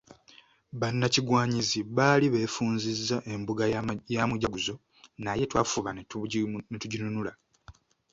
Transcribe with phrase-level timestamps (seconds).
[0.79, 3.65] Bannakigwanyizi baali beefunzizza embuga
[4.15, 4.75] ya Mujaguzo
[5.23, 6.03] naye twafuba ne
[6.81, 7.31] tuginunula.